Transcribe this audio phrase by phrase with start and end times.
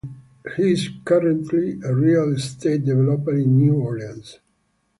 [0.57, 4.39] He is currently a real estate developer in New Orleans.